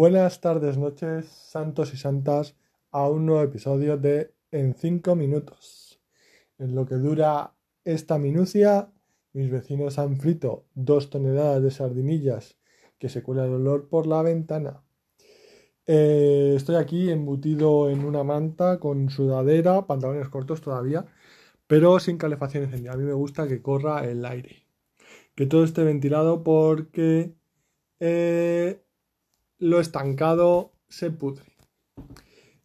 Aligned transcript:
Buenas 0.00 0.40
tardes, 0.40 0.78
noches, 0.78 1.26
santos 1.26 1.92
y 1.92 1.96
santas, 1.96 2.54
a 2.92 3.08
un 3.08 3.26
nuevo 3.26 3.42
episodio 3.42 3.96
de 3.96 4.32
En 4.52 4.74
5 4.74 5.16
minutos. 5.16 6.00
En 6.56 6.76
lo 6.76 6.86
que 6.86 6.94
dura 6.94 7.56
esta 7.84 8.16
minucia, 8.16 8.92
mis 9.32 9.50
vecinos 9.50 9.98
han 9.98 10.20
frito 10.20 10.66
dos 10.76 11.10
toneladas 11.10 11.64
de 11.64 11.72
sardinillas 11.72 12.56
que 12.96 13.08
se 13.08 13.24
cuela 13.24 13.44
el 13.46 13.54
olor 13.54 13.88
por 13.88 14.06
la 14.06 14.22
ventana. 14.22 14.84
Eh, 15.84 16.52
estoy 16.54 16.76
aquí 16.76 17.10
embutido 17.10 17.90
en 17.90 18.04
una 18.04 18.22
manta 18.22 18.78
con 18.78 19.10
sudadera, 19.10 19.88
pantalones 19.88 20.28
cortos 20.28 20.60
todavía, 20.60 21.06
pero 21.66 21.98
sin 21.98 22.18
calefacción 22.18 22.62
encendida. 22.62 22.92
A 22.92 22.96
mí 22.96 23.02
me 23.02 23.14
gusta 23.14 23.48
que 23.48 23.62
corra 23.62 24.08
el 24.08 24.24
aire, 24.24 24.64
que 25.34 25.46
todo 25.46 25.64
esté 25.64 25.82
ventilado 25.82 26.44
porque 26.44 27.34
eh, 27.98 28.84
lo 29.58 29.80
estancado 29.80 30.72
se 30.88 31.10
pudre. 31.10 31.44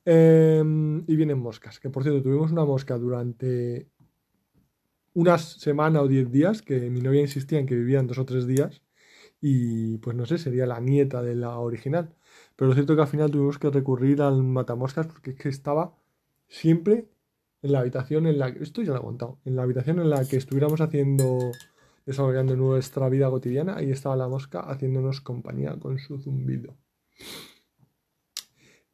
Em, 0.05 1.04
y 1.08 1.16
vienen 1.16 1.40
moscas, 1.40 1.80
que 1.80 1.90
por 1.90 2.04
cierto 2.04 2.22
tuvimos 2.22 2.52
una 2.52 2.66
mosca 2.66 2.98
durante 2.98 3.90
una 5.13 5.38
semana 5.38 6.02
o 6.02 6.08
diez 6.08 6.32
días, 6.32 6.62
que 6.62 6.90
mi 6.90 7.02
novia 7.02 7.21
insistía 7.21 7.59
en 7.59 7.66
que 7.66 7.76
vivían 7.76 8.08
dos 8.08 8.18
o 8.18 8.26
tres 8.26 8.48
días, 8.48 8.82
y 9.40 9.98
pues 9.99 10.16
no 10.16 10.26
sé, 10.26 10.38
sería 10.38 10.66
la 10.66 10.80
nieta 10.80 11.21
de 11.21 11.35
la 11.35 11.58
original. 11.59 12.16
Pero 12.55 12.70
lo 12.70 12.73
cierto 12.76 12.94
es 12.94 12.98
que 12.98 13.02
al 13.04 13.07
final 13.07 13.32
tuvimos 13.32 13.60
que 13.60 13.70
recurrir 13.70 14.21
al 14.21 14.44
matamoscas 14.44 15.07
porque 15.07 15.32
es 15.32 15.38
que 15.38 15.49
estaba 15.49 15.96
siempre 16.48 17.10
en 17.62 17.71
la 17.71 17.80
habitación 17.80 18.27
en 18.27 18.40
la 18.40 18.54
que, 18.54 18.63
esto 18.63 18.82
ya 18.82 18.91
lo 18.94 18.99
he 18.99 19.02
contado, 19.02 19.40
en 19.46 19.55
la 19.55 19.63
habitación 19.63 19.99
en 19.99 20.10
la 20.10 20.26
que 20.27 20.38
estuviéramos 20.38 20.82
haciendo, 20.82 21.52
desarrollando 22.05 22.55
nuestra 22.55 23.10
vida 23.10 23.30
cotidiana, 23.30 23.77
ahí 23.77 23.91
estaba 23.91 24.16
la 24.16 24.27
mosca 24.27 24.62
haciéndonos 24.62 25.21
compañía 25.21 25.77
con 25.80 25.98
su 25.99 26.20
zumbido. 26.20 26.76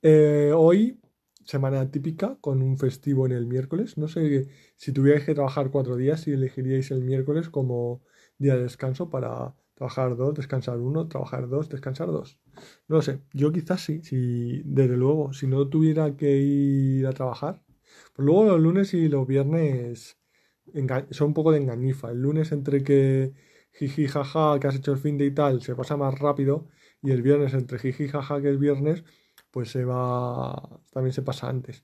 Eh, 0.02 0.52
hoy, 0.56 1.00
semana 1.44 1.92
típica, 1.92 2.38
con 2.42 2.62
un 2.62 2.78
festivo 2.78 3.26
en 3.26 3.34
el 3.34 3.46
miércoles. 3.48 3.98
No 3.98 4.08
sé 4.08 4.48
si 4.76 4.94
tuvierais 4.94 5.26
que 5.26 5.36
trabajar 5.36 5.72
cuatro 5.72 5.96
días, 5.98 6.22
si 6.22 6.32
elegiríais 6.32 6.92
el 6.92 7.02
miércoles 7.04 7.50
como 7.50 8.02
día 8.38 8.56
de 8.56 8.64
descanso 8.64 9.10
para 9.10 9.56
trabajar 9.76 10.16
dos, 10.16 10.36
descansar 10.36 10.80
uno, 10.80 11.08
trabajar 11.08 11.50
dos, 11.50 11.70
descansar 11.70 12.08
dos. 12.08 12.40
No 12.88 12.98
lo 12.98 13.02
sé, 13.02 13.22
yo 13.34 13.52
quizás 13.52 13.82
sí, 13.82 14.02
si, 14.04 14.62
desde 14.66 14.98
luego, 14.98 15.34
si 15.34 15.48
no 15.48 15.68
tuviera 15.70 16.16
que 16.16 16.38
ir 16.38 17.08
a 17.08 17.14
trabajar. 17.14 17.64
Pues 18.14 18.26
luego 18.26 18.46
los 18.46 18.60
lunes 18.62 18.94
y 18.94 19.10
los 19.10 19.28
viernes 19.28 20.18
son 21.12 21.28
un 21.28 21.34
poco 21.34 21.52
de 21.52 21.60
engañifa. 21.60 22.12
El 22.12 22.22
lunes 22.22 22.52
entre 22.52 22.84
que 22.84 23.34
jiji 23.74 24.08
jaja 24.08 24.60
que 24.60 24.68
has 24.68 24.76
hecho 24.76 24.92
el 24.92 24.98
fin 24.98 25.18
de 25.18 25.26
y 25.26 25.32
tal 25.32 25.62
se 25.62 25.76
pasa 25.76 25.98
más 25.98 26.18
rápido 26.20 26.68
y 27.02 27.12
el 27.12 27.22
viernes 27.22 27.54
entre 27.54 27.80
jiji 27.80 28.08
jaja 28.08 28.42
que 28.42 28.52
es 28.52 28.60
viernes 28.60 29.04
pues 29.52 29.72
se 29.72 29.86
va 29.86 30.82
también 30.92 31.14
se 31.14 31.22
pasa 31.24 31.50
antes. 31.50 31.84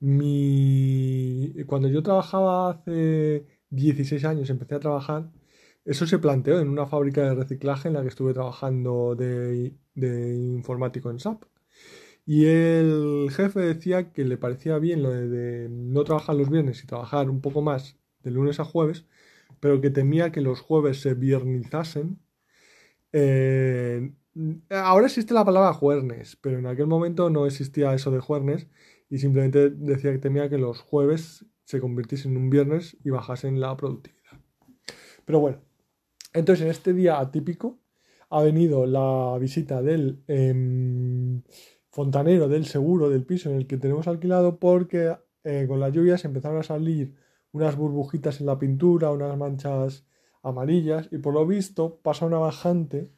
Mi 0.00 1.54
cuando 1.66 1.88
yo 1.88 2.02
trabajaba 2.02 2.70
hace 2.70 3.46
16 3.70 4.24
años 4.24 4.50
empecé 4.50 4.74
a 4.76 4.80
trabajar 4.80 5.30
eso 5.84 6.06
se 6.06 6.18
planteó 6.18 6.60
en 6.60 6.68
una 6.68 6.86
fábrica 6.86 7.22
de 7.22 7.34
reciclaje 7.34 7.88
en 7.88 7.94
la 7.94 8.02
que 8.02 8.08
estuve 8.08 8.32
trabajando 8.32 9.14
de, 9.14 9.74
informático 9.94 11.10
en 11.10 11.20
SAP. 11.20 11.44
Y 12.26 12.46
el 12.46 13.28
jefe 13.30 13.60
decía 13.60 14.12
que 14.12 14.24
le 14.24 14.38
parecía 14.38 14.78
bien 14.78 15.02
lo 15.02 15.10
de, 15.10 15.68
no 15.70 16.04
trabajar 16.04 16.36
los 16.36 16.50
viernes 16.50 16.82
y 16.82 16.86
trabajar 16.86 17.30
un 17.30 17.40
poco 17.42 17.62
más 17.62 17.98
de 18.22 18.30
lunes 18.30 18.60
a 18.60 18.64
jueves, 18.64 19.06
pero 19.60 19.80
que 19.80 19.90
temía 19.90 20.32
que 20.32 20.40
los 20.40 20.60
jueves 20.60 21.00
se 21.00 21.14
viernizasen. 21.14 22.18
Eh, 23.12 24.12
ahora 24.70 25.06
existe 25.06 25.34
la 25.34 25.44
palabra 25.44 25.72
jueves, 25.72 26.36
pero 26.40 26.58
en 26.58 26.66
aquel 26.66 26.86
momento 26.86 27.30
no 27.30 27.46
existía 27.46 27.94
eso 27.94 28.10
de 28.10 28.20
jueves 28.20 28.68
y 29.08 29.18
simplemente 29.18 29.70
decía 29.70 30.12
que 30.12 30.18
temía 30.18 30.48
que 30.48 30.58
los 30.58 30.80
jueves 30.80 31.46
se 31.64 31.80
convirtiesen 31.80 32.32
en 32.32 32.38
un 32.38 32.50
viernes 32.50 32.96
y 33.04 33.10
bajasen 33.10 33.60
la 33.60 33.76
productividad. 33.76 34.40
Pero 35.24 35.40
bueno, 35.40 35.60
entonces, 36.34 36.64
en 36.64 36.70
este 36.70 36.92
día 36.92 37.20
atípico 37.20 37.78
ha 38.28 38.42
venido 38.42 38.86
la 38.86 39.38
visita 39.38 39.80
del 39.82 40.22
em, 40.26 41.42
fontanero 41.90 42.48
del 42.48 42.66
seguro 42.66 43.08
del 43.08 43.24
piso 43.24 43.50
en 43.50 43.56
el 43.56 43.66
que 43.68 43.76
tenemos 43.76 44.08
alquilado 44.08 44.58
porque 44.58 45.16
eh, 45.44 45.66
con 45.68 45.78
las 45.78 45.92
lluvias 45.92 46.24
empezaron 46.24 46.58
a 46.58 46.64
salir 46.64 47.14
unas 47.52 47.76
burbujitas 47.76 48.40
en 48.40 48.46
la 48.46 48.58
pintura, 48.58 49.12
unas 49.12 49.38
manchas 49.38 50.06
amarillas 50.42 51.08
y 51.12 51.18
por 51.18 51.34
lo 51.34 51.46
visto 51.46 52.00
pasa 52.02 52.26
una 52.26 52.38
bajante 52.38 53.12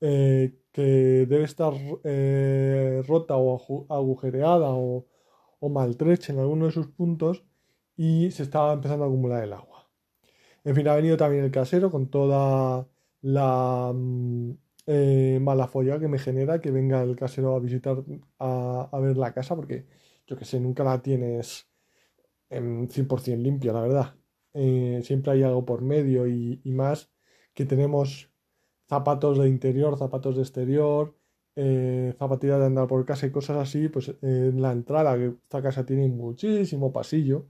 eh, 0.00 0.58
que 0.72 0.82
debe 1.26 1.44
estar 1.44 1.72
eh, 2.04 3.02
rota 3.06 3.36
o 3.36 3.86
agujereada 3.88 4.70
o, 4.70 5.06
maltrecha 5.68 6.32
en 6.32 6.38
alguno 6.38 6.66
de 6.66 6.72
sus 6.72 6.86
puntos 6.88 7.44
y 7.96 8.30
se 8.30 8.44
estaba 8.44 8.72
empezando 8.74 9.04
a 9.04 9.08
acumular 9.08 9.42
el 9.42 9.52
agua. 9.52 9.88
En 10.64 10.74
fin, 10.76 10.88
ha 10.88 10.94
venido 10.96 11.16
también 11.16 11.44
el 11.44 11.50
casero 11.50 11.90
con 11.90 12.08
toda 12.10 12.88
la 13.22 13.92
mm, 13.94 14.50
eh, 14.86 15.38
mala 15.42 15.66
folla 15.68 15.98
que 15.98 16.08
me 16.08 16.18
genera 16.18 16.60
que 16.60 16.70
venga 16.70 17.02
el 17.02 17.16
casero 17.16 17.56
a 17.56 17.60
visitar, 17.60 18.04
a, 18.38 18.98
ver 19.00 19.16
la 19.16 19.32
casa, 19.34 19.56
porque 19.56 19.86
yo 20.26 20.36
que 20.36 20.44
sé, 20.44 20.60
nunca 20.60 20.84
la 20.84 21.02
tienes 21.02 21.68
en 22.50 22.88
100% 22.88 23.38
limpia, 23.42 23.72
la 23.72 23.80
verdad. 23.82 24.14
Siempre 25.02 25.32
hay 25.32 25.42
algo 25.42 25.64
por 25.66 25.82
medio 25.82 26.26
y, 26.26 26.60
más 26.64 27.10
que 27.54 27.66
tenemos 27.66 28.30
zapatos 28.88 29.38
de 29.38 29.48
interior, 29.48 29.98
zapatos 29.98 30.36
de 30.36 30.42
exterior, 30.42 31.14
eh, 31.56 32.14
zapatillas 32.18 32.60
de 32.60 32.66
andar 32.66 32.86
por 32.86 33.04
casa 33.06 33.26
y 33.26 33.30
cosas 33.32 33.56
así, 33.58 33.88
pues 33.88 34.14
en 34.22 34.60
la 34.62 34.72
entrada, 34.72 35.16
que 35.16 35.28
esta 35.28 35.62
casa 35.62 35.86
tiene 35.86 36.08
muchísimo 36.08 36.92
pasillo, 36.92 37.46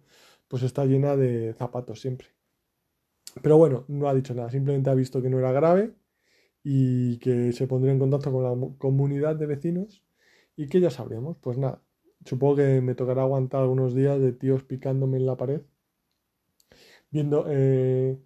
pues 0.48 0.62
está 0.62 0.84
llena 0.84 1.16
de 1.16 1.54
zapatos 1.54 2.00
siempre. 2.00 2.28
Pero 3.42 3.58
bueno, 3.58 3.84
no 3.88 4.08
ha 4.08 4.14
dicho 4.14 4.34
nada, 4.34 4.50
simplemente 4.50 4.90
ha 4.90 4.94
visto 4.94 5.20
que 5.22 5.28
no 5.30 5.38
era 5.38 5.52
grave 5.52 5.94
y 6.62 7.18
que 7.18 7.52
se 7.52 7.66
pondría 7.66 7.92
en 7.92 7.98
contacto 7.98 8.32
con 8.32 8.42
la 8.42 8.76
comunidad 8.78 9.36
de 9.36 9.46
vecinos 9.46 10.02
y 10.56 10.68
que 10.68 10.80
ya 10.80 10.90
sabríamos. 10.90 11.36
Pues 11.38 11.58
nada, 11.58 11.82
supongo 12.24 12.56
que 12.56 12.80
me 12.80 12.94
tocará 12.94 13.22
aguantar 13.22 13.62
algunos 13.62 13.94
días 13.94 14.20
de 14.20 14.32
tíos 14.32 14.64
picándome 14.64 15.18
en 15.18 15.26
la 15.26 15.36
pared, 15.36 15.62
viendo, 17.10 17.46
eh, 17.48 18.18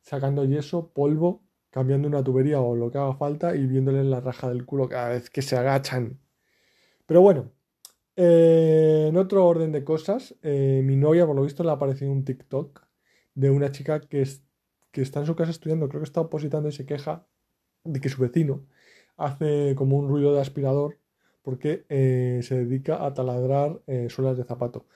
sacando 0.00 0.44
yeso, 0.44 0.92
polvo, 0.92 1.42
cambiando 1.72 2.06
una 2.06 2.22
tubería 2.22 2.60
o 2.60 2.76
lo 2.76 2.90
que 2.90 2.98
haga 2.98 3.14
falta 3.14 3.56
y 3.56 3.66
viéndole 3.66 4.04
la 4.04 4.20
raja 4.20 4.48
del 4.50 4.66
culo 4.66 4.88
cada 4.88 5.08
vez 5.08 5.30
que 5.30 5.40
se 5.42 5.56
agachan. 5.56 6.20
Pero 7.06 7.22
bueno, 7.22 7.50
eh, 8.14 9.06
en 9.08 9.16
otro 9.16 9.46
orden 9.46 9.72
de 9.72 9.82
cosas, 9.82 10.36
eh, 10.42 10.82
mi 10.84 10.96
novia 10.96 11.26
por 11.26 11.34
lo 11.34 11.42
visto 11.42 11.64
le 11.64 11.70
ha 11.70 11.74
aparecido 11.74 12.12
un 12.12 12.24
TikTok 12.24 12.82
de 13.34 13.50
una 13.50 13.72
chica 13.72 14.00
que 14.00 14.20
es 14.22 14.42
que 14.92 15.00
está 15.00 15.20
en 15.20 15.26
su 15.26 15.34
casa 15.34 15.50
estudiando, 15.50 15.88
creo 15.88 16.02
que 16.02 16.06
está 16.06 16.20
opositando 16.20 16.68
y 16.68 16.72
se 16.72 16.84
queja 16.84 17.26
de 17.84 18.00
que 18.00 18.10
su 18.10 18.20
vecino 18.20 18.66
hace 19.16 19.74
como 19.74 19.96
un 19.96 20.08
ruido 20.08 20.34
de 20.34 20.42
aspirador 20.42 20.98
porque 21.42 21.86
eh, 21.88 22.40
se 22.42 22.66
dedica 22.66 23.06
a 23.06 23.14
taladrar 23.14 23.80
suelas 24.10 24.36
de 24.36 24.44
zapato, 24.44 24.86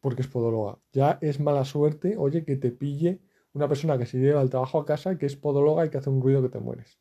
porque 0.00 0.22
es 0.22 0.28
podóloga. 0.28 0.78
Ya 0.92 1.18
es 1.22 1.40
mala 1.40 1.64
suerte, 1.64 2.16
oye, 2.18 2.44
que 2.44 2.56
te 2.56 2.70
pille 2.70 3.20
una 3.54 3.68
persona 3.68 3.96
que 3.98 4.06
se 4.06 4.18
lleva 4.18 4.42
el 4.42 4.50
trabajo 4.50 4.78
a 4.78 4.84
casa, 4.84 5.16
que 5.16 5.26
es 5.26 5.36
podóloga 5.36 5.86
y 5.86 5.90
que 5.90 5.98
hace 5.98 6.10
un 6.10 6.20
ruido 6.20 6.42
que 6.42 6.48
te 6.50 6.58
mueres. 6.58 6.98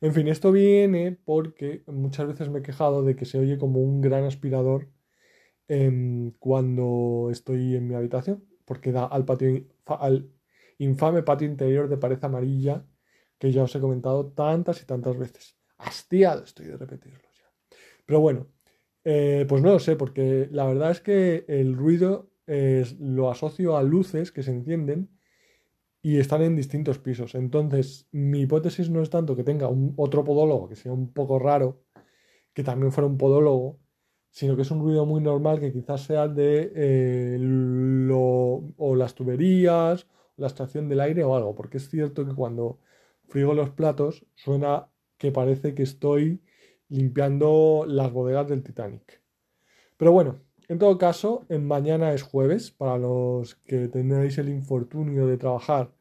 En 0.00 0.12
fin, 0.12 0.28
esto 0.28 0.52
viene 0.52 1.12
porque 1.24 1.82
muchas 1.86 2.26
veces 2.26 2.50
me 2.50 2.58
he 2.58 2.62
quejado 2.62 3.02
de 3.02 3.16
que 3.16 3.24
se 3.24 3.38
oye 3.38 3.58
como 3.58 3.80
un 3.80 4.00
gran 4.00 4.24
aspirador 4.24 4.88
em, 5.68 6.32
cuando 6.38 7.28
estoy 7.30 7.76
en 7.76 7.88
mi 7.88 7.94
habitación, 7.94 8.44
porque 8.64 8.92
da 8.92 9.06
al 9.06 9.24
patio, 9.24 9.64
al 9.86 10.30
infame 10.78 11.22
patio 11.22 11.48
interior 11.48 11.88
de 11.88 11.96
pared 11.96 12.22
amarilla 12.22 12.84
que 13.38 13.52
ya 13.52 13.64
os 13.64 13.74
he 13.74 13.80
comentado 13.80 14.26
tantas 14.32 14.82
y 14.82 14.86
tantas 14.86 15.16
veces. 15.18 15.58
Hastiado 15.78 16.44
estoy 16.44 16.66
de 16.66 16.76
repetirlo 16.76 17.18
ya. 17.34 17.76
Pero 18.06 18.20
bueno, 18.20 18.48
eh, 19.04 19.46
pues 19.48 19.62
no 19.62 19.72
lo 19.72 19.78
sé, 19.78 19.96
porque 19.96 20.48
la 20.50 20.66
verdad 20.66 20.90
es 20.90 21.00
que 21.00 21.44
el 21.48 21.76
ruido 21.76 22.30
lo 23.00 23.30
asocio 23.30 23.76
a 23.76 23.82
luces 23.82 24.30
que 24.30 24.44
se 24.44 24.52
encienden 24.52 25.15
y 26.06 26.20
están 26.20 26.42
en 26.42 26.54
distintos 26.54 27.00
pisos. 27.00 27.34
Entonces, 27.34 28.06
mi 28.12 28.42
hipótesis 28.42 28.88
no 28.90 29.02
es 29.02 29.10
tanto 29.10 29.34
que 29.34 29.42
tenga 29.42 29.66
un, 29.66 29.92
otro 29.96 30.22
podólogo 30.22 30.68
que 30.68 30.76
sea 30.76 30.92
un 30.92 31.12
poco 31.12 31.40
raro, 31.40 31.82
que 32.54 32.62
también 32.62 32.92
fuera 32.92 33.08
un 33.08 33.18
podólogo, 33.18 33.80
sino 34.30 34.54
que 34.54 34.62
es 34.62 34.70
un 34.70 34.82
ruido 34.82 35.04
muy 35.04 35.20
normal 35.20 35.58
que 35.58 35.72
quizás 35.72 36.02
sea 36.02 36.28
de 36.28 36.72
eh, 36.76 37.38
lo, 37.40 38.72
o 38.76 38.94
las 38.94 39.16
tuberías 39.16 40.06
la 40.36 40.46
extracción 40.46 40.88
del 40.88 41.00
aire 41.00 41.24
o 41.24 41.34
algo, 41.34 41.56
porque 41.56 41.78
es 41.78 41.88
cierto 41.90 42.24
que 42.24 42.34
cuando 42.34 42.78
frigo 43.26 43.52
los 43.54 43.70
platos 43.70 44.24
suena 44.36 44.88
que 45.18 45.32
parece 45.32 45.74
que 45.74 45.82
estoy 45.82 46.40
limpiando 46.88 47.84
las 47.88 48.12
bodegas 48.12 48.46
del 48.46 48.62
Titanic. 48.62 49.22
Pero 49.96 50.12
bueno, 50.12 50.38
en 50.68 50.78
todo 50.78 50.98
caso, 50.98 51.46
en 51.48 51.66
mañana 51.66 52.12
es 52.12 52.22
jueves, 52.22 52.70
para 52.70 52.96
los 52.96 53.56
que 53.56 53.88
tenéis 53.88 54.38
el 54.38 54.48
infortunio 54.48 55.26
de 55.26 55.38
trabajar, 55.38 55.95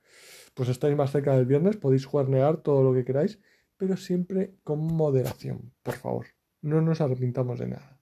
pues 0.56 0.70
estáis 0.70 0.96
más 0.96 1.12
cerca 1.12 1.36
del 1.36 1.46
viernes, 1.46 1.78
podéis 1.78 2.06
juernear 2.06 2.58
todo 2.58 2.82
lo 2.82 2.94
que 2.94 3.06
queráis. 3.06 3.40
pero 3.78 3.98
siempre 3.98 4.56
con 4.64 4.80
moderación, 4.80 5.74
por 5.84 5.96
favor. 5.96 6.28
No 6.62 6.82
nos 6.82 7.02
arrepintamos 7.02 7.60
de 7.60 7.68
nada 7.68 8.00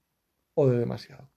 o 0.54 0.68
de 0.68 0.78
demasiado. 0.78 1.28